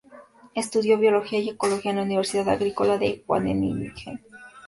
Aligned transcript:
Estudió 0.55 0.97
biología 0.97 1.37
y 1.37 1.49
ecología 1.49 1.91
en 1.91 1.97
la 1.97 2.01
Universidad 2.05 2.49
Agrícola 2.49 2.97
de 2.97 3.23
Wageningen. 3.27 4.19